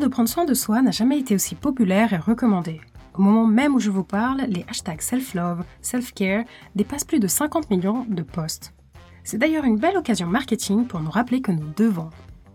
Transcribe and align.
de 0.00 0.08
prendre 0.08 0.28
soin 0.28 0.44
de 0.44 0.54
soi 0.54 0.82
n'a 0.82 0.90
jamais 0.90 1.18
été 1.18 1.34
aussi 1.34 1.54
populaire 1.54 2.12
et 2.12 2.16
recommandé. 2.16 2.80
Au 3.14 3.22
moment 3.22 3.46
même 3.46 3.74
où 3.74 3.78
je 3.80 3.90
vous 3.90 4.02
parle, 4.02 4.40
les 4.48 4.64
hashtags 4.68 5.02
self-love, 5.02 5.64
self-care 5.82 6.44
dépassent 6.74 7.04
plus 7.04 7.20
de 7.20 7.28
50 7.28 7.70
millions 7.70 8.06
de 8.08 8.22
posts. 8.22 8.74
C'est 9.22 9.38
d'ailleurs 9.38 9.64
une 9.64 9.78
belle 9.78 9.98
occasion 9.98 10.26
marketing 10.26 10.86
pour 10.86 11.00
nous 11.00 11.10
rappeler 11.10 11.42
que 11.42 11.52
nous 11.52 11.72
devons, 11.76 12.10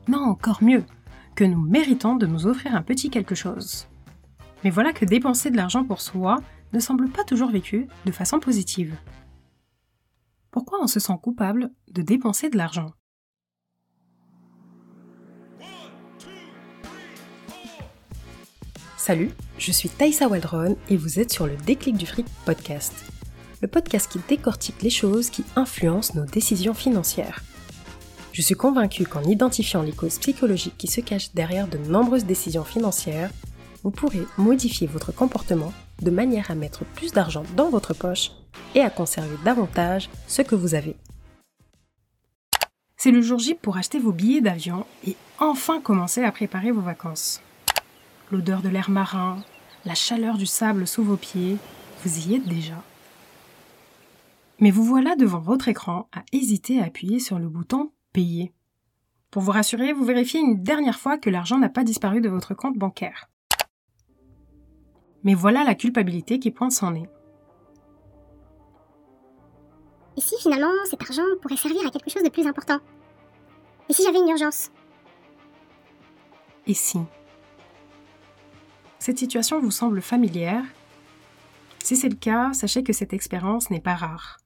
non 0.07 0.19
encore 0.19 0.63
mieux, 0.63 0.83
que 1.35 1.43
nous 1.43 1.61
méritons 1.61 2.15
de 2.15 2.25
nous 2.25 2.47
offrir 2.47 2.75
un 2.75 2.81
petit 2.81 3.09
quelque 3.09 3.35
chose. 3.35 3.87
Mais 4.63 4.71
voilà 4.71 4.91
que 4.91 5.05
dépenser 5.05 5.51
de 5.51 5.57
l'argent 5.57 5.83
pour 5.83 6.01
soi 6.01 6.37
ne 6.73 6.79
semble 6.79 7.09
pas 7.09 7.23
toujours 7.23 7.51
vécu 7.51 7.87
de 8.05 8.11
façon 8.11 8.39
positive. 8.39 8.95
Pourquoi 10.49 10.79
on 10.81 10.87
se 10.87 10.99
sent 10.99 11.17
coupable 11.21 11.69
de 11.91 12.01
dépenser 12.01 12.49
de 12.49 12.57
l'argent? 12.57 12.91
Salut, 19.05 19.29
je 19.59 19.71
suis 19.71 19.87
Taïsa 19.87 20.27
Waldron 20.27 20.77
et 20.89 20.97
vous 20.97 21.19
êtes 21.19 21.31
sur 21.31 21.45
le 21.45 21.55
Déclic 21.57 21.95
du 21.95 22.07
Fric 22.07 22.25
podcast. 22.43 22.91
Le 23.61 23.67
podcast 23.67 24.11
qui 24.11 24.19
décortique 24.27 24.81
les 24.81 24.89
choses 24.89 25.29
qui 25.29 25.45
influencent 25.55 26.15
nos 26.15 26.25
décisions 26.25 26.73
financières. 26.73 27.43
Je 28.33 28.41
suis 28.41 28.55
convaincue 28.55 29.05
qu'en 29.05 29.21
identifiant 29.21 29.83
les 29.83 29.91
causes 29.91 30.17
psychologiques 30.17 30.79
qui 30.79 30.87
se 30.87 31.01
cachent 31.01 31.31
derrière 31.35 31.67
de 31.67 31.77
nombreuses 31.77 32.25
décisions 32.25 32.63
financières, 32.63 33.29
vous 33.83 33.91
pourrez 33.91 34.25
modifier 34.39 34.87
votre 34.87 35.11
comportement 35.11 35.71
de 36.01 36.09
manière 36.09 36.49
à 36.49 36.55
mettre 36.55 36.83
plus 36.83 37.11
d'argent 37.11 37.43
dans 37.55 37.69
votre 37.69 37.93
poche 37.93 38.31
et 38.73 38.81
à 38.81 38.89
conserver 38.89 39.37
davantage 39.45 40.09
ce 40.25 40.41
que 40.41 40.55
vous 40.55 40.73
avez. 40.73 40.95
C'est 42.97 43.11
le 43.11 43.21
jour 43.21 43.37
J 43.37 43.53
pour 43.53 43.77
acheter 43.77 43.99
vos 43.99 44.11
billets 44.11 44.41
d'avion 44.41 44.83
et 45.07 45.15
enfin 45.37 45.79
commencer 45.79 46.23
à 46.23 46.31
préparer 46.31 46.71
vos 46.71 46.81
vacances 46.81 47.43
l'odeur 48.31 48.61
de 48.61 48.69
l'air 48.69 48.89
marin, 48.89 49.43
la 49.85 49.95
chaleur 49.95 50.37
du 50.37 50.45
sable 50.45 50.87
sous 50.87 51.03
vos 51.03 51.17
pieds, 51.17 51.57
vous 52.03 52.27
y 52.27 52.35
êtes 52.35 52.47
déjà. 52.47 52.81
Mais 54.59 54.71
vous 54.71 54.83
voilà 54.83 55.15
devant 55.15 55.39
votre 55.39 55.67
écran 55.67 56.07
à 56.13 56.23
hésiter 56.31 56.79
à 56.81 56.85
appuyer 56.85 57.19
sur 57.19 57.39
le 57.39 57.49
bouton 57.49 57.91
Payer. 58.13 58.53
Pour 59.29 59.41
vous 59.41 59.51
rassurer, 59.51 59.91
vous 59.91 60.05
vérifiez 60.05 60.39
une 60.39 60.63
dernière 60.63 60.97
fois 60.97 61.17
que 61.17 61.29
l'argent 61.29 61.57
n'a 61.57 61.67
pas 61.67 61.83
disparu 61.83 62.21
de 62.21 62.29
votre 62.29 62.53
compte 62.53 62.77
bancaire. 62.77 63.29
Mais 65.23 65.33
voilà 65.33 65.63
la 65.63 65.75
culpabilité 65.75 66.39
qui 66.39 66.51
pointe 66.51 66.71
son 66.71 66.91
nez. 66.91 67.09
Et 70.17 70.21
si 70.21 70.35
finalement 70.39 70.71
cet 70.89 71.01
argent 71.01 71.23
pourrait 71.41 71.57
servir 71.57 71.85
à 71.85 71.89
quelque 71.89 72.09
chose 72.09 72.23
de 72.23 72.29
plus 72.29 72.47
important? 72.47 72.79
Et 73.89 73.93
si 73.93 74.03
j'avais 74.03 74.19
une 74.19 74.29
urgence? 74.29 74.71
Et 76.67 76.73
si? 76.73 76.99
Cette 79.05 79.19
situation 79.19 79.59
vous 79.59 79.69
semble 79.69 80.01
familière? 80.01 80.65
Si 81.83 81.95
c'est 81.95 82.09
le 82.09 82.15
cas, 82.15 82.53
sachez 82.53 82.83
que 82.83 82.91
cette 82.91 83.13
expérience 83.13 83.69
n'est 83.69 83.79
pas 83.79 83.93
rare. 83.93 84.39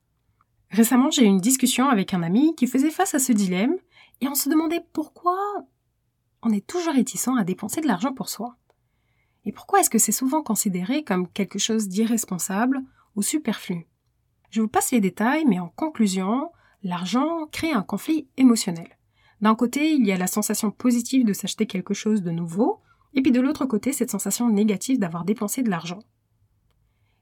Récemment, 0.69 1.09
j'ai 1.09 1.23
eu 1.23 1.27
une 1.27 1.39
discussion 1.39 1.87
avec 1.87 2.13
un 2.13 2.23
ami 2.23 2.55
qui 2.55 2.67
faisait 2.67 2.91
face 2.91 3.15
à 3.15 3.19
ce 3.19 3.31
dilemme 3.31 3.77
et 4.19 4.27
on 4.27 4.35
se 4.35 4.49
demandait 4.49 4.83
pourquoi 4.91 5.37
on 6.41 6.51
est 6.51 6.67
toujours 6.67 6.93
réticent 6.93 7.29
à 7.39 7.45
dépenser 7.45 7.79
de 7.79 7.87
l'argent 7.87 8.11
pour 8.11 8.27
soi. 8.27 8.57
Et 9.45 9.53
pourquoi 9.53 9.79
est-ce 9.79 9.89
que 9.89 9.97
c'est 9.97 10.11
souvent 10.11 10.43
considéré 10.43 11.05
comme 11.05 11.29
quelque 11.29 11.57
chose 11.57 11.87
d'irresponsable 11.87 12.81
ou 13.15 13.21
superflu? 13.21 13.87
Je 14.49 14.59
vous 14.59 14.67
passe 14.67 14.91
les 14.91 14.99
détails, 14.99 15.45
mais 15.45 15.61
en 15.61 15.69
conclusion, 15.69 16.51
l'argent 16.83 17.47
crée 17.53 17.71
un 17.71 17.81
conflit 17.81 18.27
émotionnel. 18.35 18.89
D'un 19.39 19.55
côté, 19.55 19.93
il 19.93 20.05
y 20.05 20.11
a 20.11 20.17
la 20.17 20.27
sensation 20.27 20.69
positive 20.69 21.25
de 21.25 21.31
s'acheter 21.31 21.65
quelque 21.65 21.93
chose 21.93 22.23
de 22.23 22.31
nouveau, 22.31 22.81
et 23.13 23.21
puis 23.21 23.31
de 23.31 23.41
l'autre 23.41 23.65
côté, 23.65 23.91
cette 23.91 24.11
sensation 24.11 24.49
négative 24.49 24.99
d'avoir 24.99 25.25
dépensé 25.25 25.63
de 25.63 25.69
l'argent. 25.69 25.99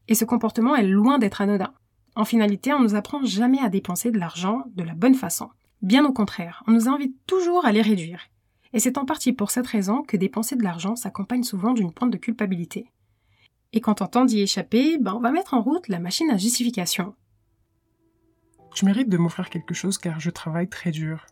Et 0.07 0.15
ce 0.15 0.25
comportement 0.25 0.75
est 0.75 0.87
loin 0.87 1.19
d'être 1.19 1.41
anodin. 1.41 1.73
En 2.15 2.25
finalité, 2.25 2.73
on 2.73 2.79
ne 2.79 2.83
nous 2.83 2.95
apprend 2.95 3.23
jamais 3.23 3.59
à 3.59 3.69
dépenser 3.69 4.11
de 4.11 4.19
l'argent 4.19 4.63
de 4.75 4.83
la 4.83 4.95
bonne 4.95 5.15
façon. 5.15 5.49
Bien 5.81 6.05
au 6.05 6.13
contraire, 6.13 6.63
on 6.67 6.71
nous 6.71 6.89
invite 6.89 7.15
toujours 7.27 7.65
à 7.65 7.71
les 7.71 7.81
réduire. 7.81 8.21
Et 8.73 8.79
c'est 8.79 8.97
en 8.97 9.05
partie 9.05 9.33
pour 9.33 9.51
cette 9.51 9.67
raison 9.67 10.01
que 10.01 10.17
dépenser 10.17 10.55
de 10.55 10.63
l'argent 10.63 10.95
s'accompagne 10.95 11.43
souvent 11.43 11.73
d'une 11.73 11.93
pointe 11.93 12.11
de 12.11 12.17
culpabilité. 12.17 12.91
Et 13.73 13.81
quand 13.81 14.01
on 14.01 14.07
tente 14.07 14.27
d'y 14.29 14.41
échapper, 14.41 14.97
ben 14.97 15.13
on 15.13 15.19
va 15.19 15.31
mettre 15.31 15.53
en 15.53 15.61
route 15.61 15.87
la 15.87 15.99
machine 15.99 16.31
à 16.31 16.37
justification. 16.37 17.15
Je 18.73 18.85
mérite 18.85 19.09
de 19.09 19.17
m'offrir 19.17 19.49
quelque 19.49 19.73
chose 19.73 19.97
car 19.97 20.19
je 20.19 20.29
travaille 20.29 20.69
très 20.69 20.91
dur. 20.91 21.25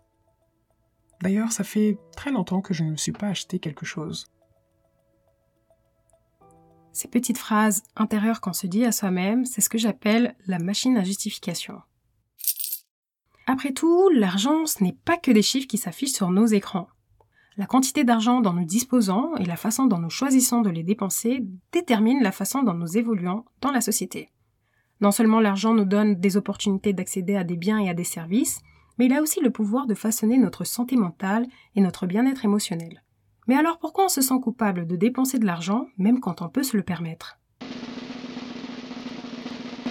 D'ailleurs, 1.21 1.51
ça 1.51 1.63
fait 1.63 1.97
très 2.15 2.31
longtemps 2.31 2.61
que 2.61 2.73
je 2.73 2.83
ne 2.83 2.91
me 2.91 2.97
suis 2.97 3.11
pas 3.11 3.27
acheté 3.27 3.59
quelque 3.59 3.85
chose. 3.85 4.27
Ces 6.95 7.09
petites 7.09 7.37
phrases 7.37 7.83
intérieures 7.97 8.39
qu'on 8.39 8.53
se 8.53 8.67
dit 8.67 8.85
à 8.85 8.93
soi-même, 8.93 9.43
c'est 9.43 9.59
ce 9.59 9.67
que 9.67 9.77
j'appelle 9.77 10.33
la 10.47 10.59
machine 10.59 10.95
à 10.95 11.03
justification. 11.03 11.81
Après 13.47 13.73
tout, 13.73 14.07
l'argent, 14.07 14.65
ce 14.65 14.81
n'est 14.81 14.95
pas 15.03 15.17
que 15.17 15.31
des 15.31 15.41
chiffres 15.41 15.67
qui 15.67 15.77
s'affichent 15.77 16.13
sur 16.13 16.31
nos 16.31 16.45
écrans. 16.45 16.87
La 17.57 17.65
quantité 17.65 18.05
d'argent 18.05 18.39
dont 18.39 18.53
nous 18.53 18.63
disposons 18.63 19.35
et 19.35 19.43
la 19.43 19.57
façon 19.57 19.87
dont 19.87 19.97
nous 19.97 20.09
choisissons 20.09 20.61
de 20.61 20.69
les 20.69 20.83
dépenser 20.83 21.45
déterminent 21.73 22.23
la 22.23 22.31
façon 22.31 22.63
dont 22.63 22.73
nous 22.73 22.97
évoluons 22.97 23.43
dans 23.59 23.71
la 23.71 23.81
société. 23.81 24.29
Non 25.01 25.11
seulement 25.11 25.41
l'argent 25.41 25.73
nous 25.73 25.83
donne 25.83 26.15
des 26.15 26.37
opportunités 26.37 26.93
d'accéder 26.93 27.35
à 27.35 27.43
des 27.43 27.57
biens 27.57 27.79
et 27.79 27.89
à 27.89 27.93
des 27.93 28.05
services, 28.05 28.61
mais 28.97 29.07
il 29.07 29.13
a 29.13 29.21
aussi 29.21 29.41
le 29.41 29.51
pouvoir 29.51 29.85
de 29.85 29.95
façonner 29.95 30.37
notre 30.37 30.63
santé 30.63 30.95
mentale 30.95 31.45
et 31.75 31.81
notre 31.81 32.07
bien-être 32.07 32.45
émotionnel. 32.45 33.03
Mais 33.47 33.55
alors 33.55 33.77
pourquoi 33.79 34.05
on 34.05 34.09
se 34.09 34.21
sent 34.21 34.39
coupable 34.41 34.87
de 34.87 34.95
dépenser 34.95 35.39
de 35.39 35.45
l'argent 35.45 35.87
même 35.97 36.19
quand 36.19 36.41
on 36.41 36.49
peut 36.49 36.63
se 36.63 36.77
le 36.77 36.83
permettre? 36.83 37.37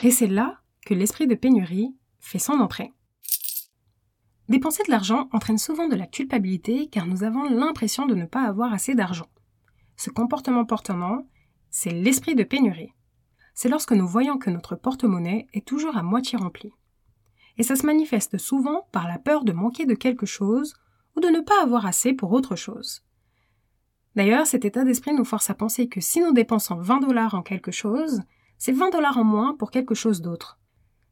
Et 0.02 0.10
c'est 0.10 0.26
là 0.26 0.58
que 0.84 0.94
l'esprit 0.94 1.26
de 1.26 1.34
pénurie 1.34 1.94
fait 2.20 2.38
son 2.38 2.54
entrée. 2.54 2.92
Dépenser 4.48 4.82
de 4.84 4.90
l'argent 4.90 5.28
entraîne 5.32 5.56
souvent 5.56 5.88
de 5.88 5.96
la 5.96 6.06
culpabilité 6.06 6.88
car 6.88 7.06
nous 7.06 7.24
avons 7.24 7.44
l'impression 7.44 8.06
de 8.06 8.14
ne 8.14 8.26
pas 8.26 8.42
avoir 8.42 8.74
assez 8.74 8.94
d'argent. 8.94 9.28
Ce 9.96 10.10
comportement 10.10 10.64
portant 10.64 11.24
c'est 11.70 11.90
l'esprit 11.90 12.34
de 12.34 12.44
pénurie. 12.44 12.92
C'est 13.54 13.68
lorsque 13.68 13.92
nous 13.92 14.06
voyons 14.06 14.36
que 14.36 14.50
notre 14.50 14.76
porte-monnaie 14.76 15.46
est 15.54 15.66
toujours 15.66 15.96
à 15.96 16.02
moitié 16.02 16.36
rempli. 16.36 16.72
Et 17.56 17.62
ça 17.62 17.76
se 17.76 17.86
manifeste 17.86 18.36
souvent 18.36 18.88
par 18.92 19.08
la 19.08 19.18
peur 19.18 19.44
de 19.44 19.52
manquer 19.52 19.86
de 19.86 19.94
quelque 19.94 20.26
chose 20.26 20.74
ou 21.16 21.20
de 21.20 21.28
ne 21.28 21.40
pas 21.40 21.62
avoir 21.62 21.86
assez 21.86 22.12
pour 22.12 22.32
autre 22.32 22.56
chose. 22.56 23.02
D'ailleurs, 24.16 24.46
cet 24.46 24.64
état 24.64 24.84
d'esprit 24.84 25.12
nous 25.12 25.24
force 25.24 25.50
à 25.50 25.54
penser 25.54 25.88
que 25.88 26.00
si 26.00 26.20
nous 26.20 26.32
dépensons 26.32 26.76
20 26.76 27.00
dollars 27.00 27.34
en 27.34 27.42
quelque 27.42 27.72
chose, 27.72 28.22
c'est 28.58 28.72
20 28.72 28.90
dollars 28.90 29.18
en 29.18 29.24
moins 29.24 29.54
pour 29.56 29.70
quelque 29.70 29.94
chose 29.94 30.20
d'autre. 30.22 30.58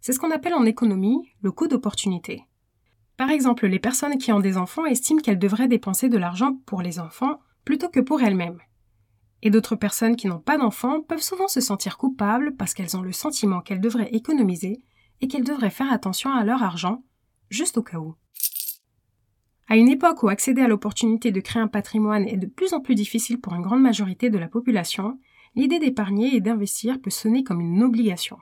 C'est 0.01 0.13
ce 0.13 0.19
qu'on 0.19 0.31
appelle 0.31 0.55
en 0.55 0.65
économie 0.65 1.29
le 1.43 1.53
coût 1.53 1.69
d'opportunité. 1.69 2.45
Par 3.17 3.31
exemple, 3.31 3.67
les 3.67 3.79
personnes 3.79 4.19
qui 4.19 4.33
ont 4.33 4.41
des 4.41 4.57
enfants 4.57 4.87
estiment 4.87 5.21
qu'elles 5.21 5.39
devraient 5.39 5.69
dépenser 5.69 6.09
de 6.09 6.19
l'argent 6.19 6.57
pour 6.67 6.83
les 6.83 6.99
enfants 6.99 7.41
plutôt 7.65 7.89
que 7.89 8.01
pour 8.01 8.23
elles-mêmes. 8.23 8.59
Et 9.43 9.51
d'autres 9.51 9.77
personnes 9.77 10.17
qui 10.17 10.29
n'ont 10.29 10.39
pas 10.39 10.57
d'enfants 10.57 11.03
peuvent 11.03 11.21
souvent 11.21 11.49
se 11.49 11.61
sentir 11.61 11.99
coupables 11.99 12.57
parce 12.57 12.75
qu'elles 12.75 12.97
ont 12.97 13.03
le 13.03 13.13
sentiment 13.13 13.61
qu'elles 13.61 13.81
devraient 13.81 14.15
économiser 14.15 14.83
et 15.21 15.29
qu'elles 15.29 15.45
devraient 15.45 15.71
faire 15.71 15.93
attention 15.93 16.33
à 16.33 16.45
leur 16.45 16.63
argent, 16.63 17.03
juste 17.51 17.79
au 17.79 17.83
cas 17.83 17.99
où. 17.99 18.15
À 19.69 19.77
une 19.77 19.89
époque 19.89 20.23
où 20.23 20.29
accéder 20.29 20.63
à 20.63 20.69
l'opportunité 20.69 21.31
de 21.31 21.41
créer 21.41 21.63
un 21.63 21.69
patrimoine 21.69 22.29
est 22.29 22.37
de 22.37 22.47
plus 22.47 22.75
en 22.75 22.81
plus 22.81 22.95
difficile 22.95 23.41
pour 23.41 23.55
une 23.55 23.63
grande 23.63 23.83
majorité 23.83 24.29
de 24.29 24.39
la 24.39 24.49
population, 24.49 25.19
l'idée 25.55 25.79
d'épargner 25.79 26.35
et 26.35 26.41
d'investir 26.41 27.01
peut 27.01 27.11
sonner 27.11 27.45
comme 27.45 27.61
une 27.61 27.83
obligation. 27.83 28.39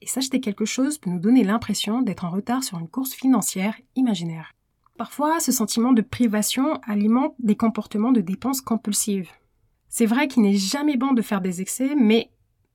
Et 0.00 0.06
s'acheter 0.06 0.40
quelque 0.40 0.64
chose 0.64 0.98
peut 0.98 1.10
nous 1.10 1.20
donner 1.20 1.44
l'impression 1.44 2.02
d'être 2.02 2.24
en 2.24 2.30
retard 2.30 2.64
sur 2.64 2.78
une 2.78 2.88
course 2.88 3.12
financière 3.12 3.76
imaginaire. 3.96 4.52
Parfois, 4.98 5.40
ce 5.40 5.52
sentiment 5.52 5.92
de 5.92 6.02
privation 6.02 6.74
alimente 6.86 7.34
des 7.38 7.56
comportements 7.56 8.12
de 8.12 8.20
dépenses 8.20 8.60
compulsives. 8.60 9.30
C'est 9.88 10.06
vrai 10.06 10.28
qu'il 10.28 10.42
n'est 10.42 10.56
jamais 10.56 10.96
bon 10.96 11.12
de 11.12 11.22
faire 11.22 11.40
des 11.40 11.60
excès, 11.60 11.94
mais 11.96 12.30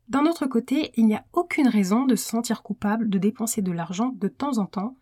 d'un 0.07 0.25
autre 0.25 0.45
côté, 0.45 0.91
il 0.95 1.05
n'y 1.05 1.15
a 1.15 1.25
aucune 1.33 1.67
raison 1.67 2.05
de 2.05 2.15
se 2.15 2.27
sentir 2.27 2.63
coupable 2.63 3.09
de 3.09 3.17
dépenser 3.17 3.61
de 3.61 3.71
l'argent 3.71 4.13
de 4.15 4.27
temps 4.27 4.57
en 4.57 4.65
temps 4.65 4.95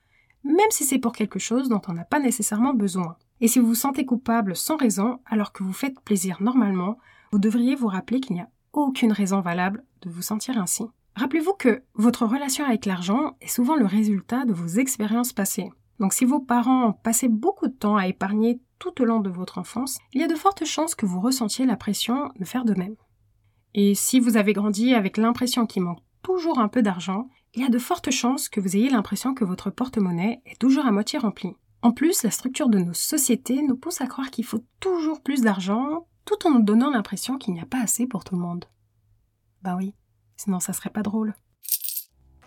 même 0.46 0.70
si 0.70 0.86
c'est 0.86 1.00
pour 1.00 1.12
quelque 1.12 1.40
chose 1.40 1.70
dont 1.70 1.82
on 1.88 1.94
n'a 1.94 2.06
pas 2.06 2.20
nécessairement 2.20 2.74
besoin. 2.74 3.18
Et 3.42 3.48
si 3.48 3.60
vous 3.60 3.68
vous 3.68 3.76
sentez 3.76 4.06
coupable 4.06 4.56
sans 4.56 4.78
raison, 4.78 5.20
alors 5.26 5.52
que 5.52 5.64
vous 5.64 5.74
faites 5.74 6.00
plaisir 6.02 6.42
normalement, 6.42 6.98
vous 7.32 7.40
devriez 7.40 7.76
vous 7.76 7.88
rappeler 7.88 8.22
qu'il 8.22 8.36
n'y 8.36 8.42
a 8.42 8.50
aucune 8.72 9.12
raison 9.12 9.42
valable 9.42 9.84
de 10.04 10.10
vous 10.10 10.22
sentir 10.22 10.58
ainsi. 10.58 10.84
Rappelez-vous 11.16 11.54
que 11.54 11.82
votre 11.96 12.26
relation 12.26 12.64
avec 12.64 12.86
l'argent 12.86 13.36
est 13.42 13.48
souvent 13.48 13.76
le 13.76 13.86
résultat 13.86 14.46
de 14.46 14.54
vos 14.54 14.68
expériences 14.68 15.34
passées. 15.34 15.72
Donc 16.00 16.14
si 16.14 16.26
vos 16.26 16.40
parents 16.40 16.90
ont 16.90 16.94
passé 16.94 17.28
beaucoup 17.28 17.68
de 17.68 17.74
temps 17.74 17.96
à 17.96 18.08
épargner 18.08 18.60
tout 18.80 19.02
au 19.02 19.06
long 19.06 19.22
de 19.22 19.30
votre 19.30 19.58
enfance, 19.58 19.98
il 20.14 20.22
y 20.22 20.24
a 20.24 20.28
de 20.28 20.36
fortes 20.36 20.66
chances 20.66 20.94
que 20.94 21.06
vous 21.06 21.22
ressentiez 21.22 21.66
la 21.66 21.78
pression 21.78 22.32
de 22.38 22.46
faire 22.46 22.66
de 22.66 22.74
même. 22.74 22.96
Et 23.74 23.96
si 23.96 24.20
vous 24.20 24.38
avez 24.38 24.54
grandi 24.54 24.94
avec 24.94 25.18
l'impression 25.18 25.66
qu'il 25.66 25.84
manque 25.84 26.04
toujours 26.22 26.60
un 26.60 26.68
peu 26.68 26.82
d'argent, 26.82 27.30
il 27.56 27.62
y 27.62 27.66
a 27.66 27.70
de 27.70 27.80
fortes 27.80 28.12
chances 28.12 28.50
que 28.50 28.60
vous 28.60 28.76
ayez 28.76 28.90
l'impression 28.90 29.34
que 29.34 29.46
votre 29.46 29.70
porte-monnaie 29.70 30.42
est 30.46 30.60
toujours 30.60 30.86
à 30.86 30.92
moitié 30.92 31.18
rempli. 31.20 31.56
En 31.82 31.92
plus, 31.92 32.24
la 32.24 32.32
structure 32.32 32.68
de 32.68 32.80
nos 32.80 32.94
sociétés 32.94 33.62
nous 33.62 33.78
pousse 33.78 34.02
à 34.02 34.08
croire 34.08 34.30
qu'il 34.30 34.44
faut 34.44 34.64
toujours 34.82 35.22
plus 35.22 35.42
d'argent 35.42 36.08
tout 36.26 36.48
en 36.48 36.52
nous 36.52 36.64
donnant 36.64 36.90
l'impression 36.90 37.38
qu'il 37.38 37.54
n'y 37.54 37.62
a 37.62 37.66
pas 37.66 37.82
assez 37.82 38.08
pour 38.08 38.24
tout 38.24 38.36
le 38.36 38.42
monde. 38.42 38.66
Ben 39.62 39.78
oui, 39.78 39.94
sinon 40.36 40.60
ça 40.60 40.74
serait 40.74 40.90
pas 40.90 41.04
drôle. 41.04 41.34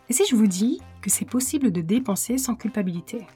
Et 0.08 0.12
si 0.12 0.24
je 0.28 0.36
vous 0.36 0.46
dis 0.46 0.80
que 1.00 1.10
c'est 1.10 1.24
possible 1.24 1.70
de 1.70 1.80
dépenser 1.80 2.36
sans 2.36 2.54
culpabilité? 2.54 3.26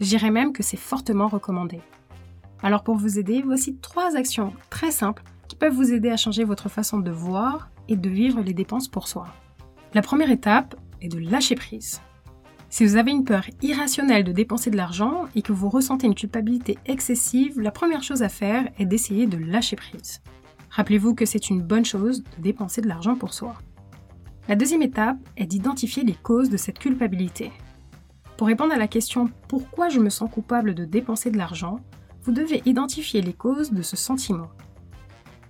Je 0.00 0.06
dirais 0.06 0.30
même 0.30 0.52
que 0.52 0.62
c'est 0.62 0.76
fortement 0.76 1.28
recommandé. 1.28 1.80
Alors 2.62 2.82
pour 2.82 2.96
vous 2.96 3.18
aider, 3.18 3.42
voici 3.42 3.76
trois 3.76 4.16
actions 4.16 4.54
très 4.70 4.90
simples 4.90 5.22
qui 5.46 5.56
peuvent 5.56 5.74
vous 5.74 5.92
aider 5.92 6.10
à 6.10 6.16
changer 6.16 6.42
votre 6.42 6.68
façon 6.68 6.98
de 6.98 7.10
voir 7.10 7.70
et 7.88 7.96
de 7.96 8.08
vivre 8.08 8.40
les 8.40 8.54
dépenses 8.54 8.88
pour 8.88 9.06
soi. 9.06 9.26
La 9.94 10.02
première 10.02 10.30
étape 10.30 10.74
est 11.00 11.08
de 11.08 11.18
lâcher 11.18 11.54
prise. 11.54 12.00
Si 12.68 12.84
vous 12.84 12.96
avez 12.96 13.12
une 13.12 13.24
peur 13.24 13.44
irrationnelle 13.62 14.24
de 14.24 14.32
dépenser 14.32 14.70
de 14.70 14.76
l'argent 14.76 15.24
et 15.34 15.42
que 15.42 15.52
vous 15.52 15.68
ressentez 15.68 16.06
une 16.06 16.14
culpabilité 16.14 16.78
excessive, 16.84 17.60
la 17.60 17.70
première 17.70 18.02
chose 18.02 18.22
à 18.22 18.28
faire 18.28 18.68
est 18.78 18.86
d'essayer 18.86 19.26
de 19.26 19.38
lâcher 19.38 19.76
prise. 19.76 20.20
Rappelez-vous 20.70 21.14
que 21.14 21.24
c'est 21.24 21.48
une 21.48 21.62
bonne 21.62 21.84
chose 21.84 22.22
de 22.22 22.42
dépenser 22.42 22.80
de 22.82 22.88
l'argent 22.88 23.14
pour 23.14 23.32
soi. 23.32 23.54
La 24.48 24.56
deuxième 24.56 24.82
étape 24.82 25.18
est 25.36 25.46
d'identifier 25.46 26.04
les 26.04 26.14
causes 26.14 26.50
de 26.50 26.56
cette 26.56 26.78
culpabilité. 26.78 27.50
Pour 28.36 28.48
répondre 28.48 28.74
à 28.74 28.78
la 28.78 28.88
question 28.88 29.30
pourquoi 29.48 29.88
je 29.88 30.00
me 30.00 30.10
sens 30.10 30.30
coupable 30.30 30.74
de 30.74 30.84
dépenser 30.84 31.30
de 31.30 31.38
l'argent, 31.38 31.80
vous 32.24 32.32
devez 32.32 32.60
identifier 32.66 33.22
les 33.22 33.32
causes 33.32 33.72
de 33.72 33.82
ce 33.82 33.96
sentiment. 33.96 34.50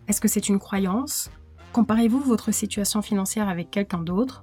Est-ce 0.06 0.20
que 0.20 0.28
c'est 0.28 0.48
une 0.48 0.60
croyance? 0.60 1.31
Comparez-vous 1.72 2.20
votre 2.20 2.52
situation 2.52 3.02
financière 3.02 3.48
avec 3.48 3.70
quelqu'un 3.70 4.02
d'autre? 4.02 4.43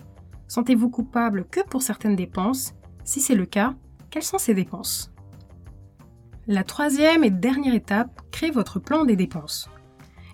Sentez-vous 0.53 0.91
coupable 0.91 1.47
que 1.50 1.61
pour 1.61 1.81
certaines 1.81 2.15
dépenses? 2.15 2.75
Si 3.03 3.21
c'est 3.21 3.33
le 3.33 3.47
cas, 3.47 3.73
quelles 4.11 4.21
sont 4.21 4.38
ces 4.38 4.53
dépenses? 4.53 5.11
La 6.45 6.63
troisième 6.63 7.23
et 7.23 7.31
dernière 7.31 7.73
étape, 7.73 8.21
créez 8.29 8.51
votre 8.51 8.77
plan 8.77 9.03
des 9.03 9.15
dépenses. 9.15 9.67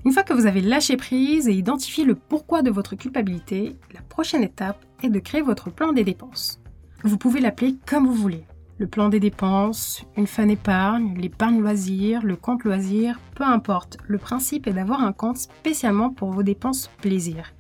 Une 0.03 0.11
fois 0.11 0.23
que 0.23 0.33
vous 0.33 0.45
avez 0.45 0.59
lâché 0.59 0.97
prise 0.97 1.47
et 1.47 1.53
identifié 1.53 2.03
le 2.03 2.15
pourquoi 2.15 2.63
de 2.63 2.69
votre 2.69 2.95
culpabilité, 2.95 3.77
la 3.93 4.01
prochaine 4.01 4.43
étape 4.43 4.85
est 5.03 5.09
de 5.09 5.19
créer 5.19 5.41
votre 5.41 5.71
plan 5.71 5.93
des 5.93 6.03
dépenses. 6.03 6.59
Vous 7.05 7.17
pouvez 7.17 7.39
l'appeler 7.39 7.77
comme 7.85 8.05
vous 8.05 8.13
voulez. 8.13 8.45
Le 8.77 8.87
plan 8.87 9.07
des 9.07 9.21
dépenses, 9.21 10.03
une 10.17 10.27
fin 10.27 10.49
épargne, 10.49 11.17
l'épargne 11.17 11.61
loisir, 11.61 12.23
le 12.23 12.35
compte 12.35 12.65
loisir, 12.65 13.21
peu 13.35 13.45
importe. 13.45 13.95
Le 14.05 14.17
principe 14.17 14.67
est 14.67 14.73
d'avoir 14.73 15.01
un 15.01 15.13
compte 15.13 15.37
spécialement 15.37 16.09
pour 16.09 16.31
vos 16.31 16.43
dépenses 16.43 16.89
plaisir. 17.01 17.53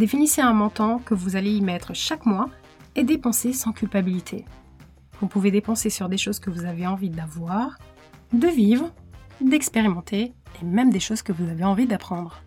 Définissez 0.00 0.40
un 0.40 0.54
montant 0.54 0.98
que 0.98 1.12
vous 1.12 1.36
allez 1.36 1.50
y 1.50 1.60
mettre 1.60 1.92
chaque 1.94 2.24
mois 2.24 2.48
et 2.94 3.04
dépensez 3.04 3.52
sans 3.52 3.72
culpabilité. 3.72 4.46
Vous 5.20 5.26
pouvez 5.26 5.50
dépenser 5.50 5.90
sur 5.90 6.08
des 6.08 6.16
choses 6.16 6.38
que 6.38 6.48
vous 6.48 6.64
avez 6.64 6.86
envie 6.86 7.10
d'avoir, 7.10 7.76
de 8.32 8.48
vivre, 8.48 8.94
d'expérimenter 9.42 10.32
et 10.58 10.64
même 10.64 10.88
des 10.88 11.00
choses 11.00 11.20
que 11.20 11.34
vous 11.34 11.46
avez 11.50 11.64
envie 11.64 11.86
d'apprendre. 11.86 12.42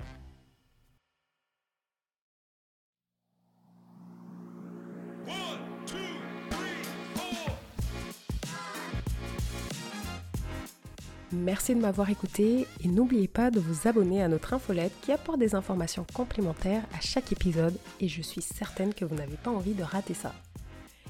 Merci 11.43 11.75
de 11.75 11.81
m'avoir 11.81 12.09
écouté 12.09 12.65
et 12.81 12.87
n'oubliez 12.87 13.27
pas 13.27 13.51
de 13.51 13.59
vous 13.59 13.89
abonner 13.89 14.23
à 14.23 14.29
notre 14.29 14.53
infolette 14.53 14.93
qui 15.01 15.11
apporte 15.11 15.39
des 15.39 15.55
informations 15.55 16.05
complémentaires 16.13 16.83
à 16.97 17.01
chaque 17.01 17.33
épisode 17.33 17.77
et 17.99 18.07
je 18.07 18.21
suis 18.21 18.41
certaine 18.41 18.93
que 18.93 19.03
vous 19.03 19.15
n'avez 19.15 19.35
pas 19.35 19.51
envie 19.51 19.73
de 19.73 19.83
rater 19.83 20.13
ça. 20.13 20.33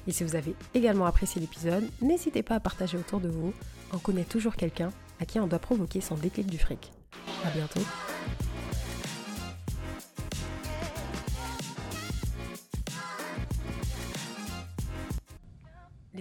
Et 0.08 0.12
si 0.12 0.24
vous 0.24 0.34
avez 0.34 0.56
également 0.74 1.06
apprécié 1.06 1.40
l'épisode, 1.40 1.88
n'hésitez 2.02 2.42
pas 2.42 2.56
à 2.56 2.60
partager 2.60 2.98
autour 2.98 3.20
de 3.20 3.28
vous. 3.28 3.54
On 3.92 3.98
connaît 3.98 4.24
toujours 4.24 4.56
quelqu'un 4.56 4.90
à 5.20 5.24
qui 5.24 5.38
on 5.38 5.46
doit 5.46 5.60
provoquer 5.60 6.00
son 6.00 6.16
déclic 6.16 6.48
du 6.48 6.58
fric. 6.58 6.90
A 7.44 7.50
bientôt 7.50 7.82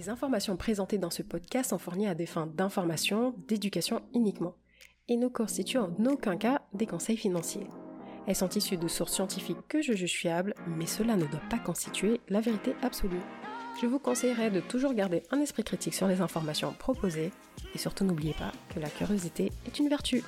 Les 0.04 0.10
informations 0.10 0.58
présentées 0.58 0.98
dans 0.98 1.10
ce 1.10 1.22
podcast 1.22 1.70
sont 1.70 1.78
fournies 1.78 2.10
à 2.10 2.14
des 2.14 2.26
fins 2.26 2.46
d'information, 2.46 3.34
d'éducation 3.48 4.02
uniquement, 4.14 4.58
et 5.08 5.16
ne 5.16 5.30
constituent 5.30 5.78
en 5.78 5.96
aucun 6.08 6.36
cas 6.36 6.62
des 6.74 6.86
conseils 6.86 7.16
financiers. 7.16 7.68
Elles 8.28 8.36
sont 8.36 8.50
issues 8.50 8.76
de 8.76 8.90
sources 8.90 9.14
scientifiques 9.14 9.66
que 9.70 9.82
je 9.82 9.94
juge 9.94 10.12
fiables, 10.12 10.56
mais 10.68 10.88
cela 10.88 11.16
ne 11.16 11.26
doit 11.26 11.40
pas 11.50 11.58
constituer 11.58 12.20
la 12.28 12.42
vérité 12.42 12.76
absolue. 12.82 13.22
Je 13.82 13.88
vous 13.88 13.98
conseillerais 13.98 14.52
de 14.52 14.60
toujours 14.60 14.94
garder 14.94 15.24
un 15.32 15.40
esprit 15.40 15.64
critique 15.64 15.94
sur 15.94 16.10
les 16.10 16.20
informations 16.20 16.74
proposées, 16.74 17.32
et 17.74 17.78
surtout 17.78 18.04
n'oubliez 18.04 18.34
pas 18.34 18.52
que 18.76 18.82
la 18.82 18.90
curiosité 18.90 19.54
est 19.66 19.80
une 19.80 19.88
vertu. 19.88 20.22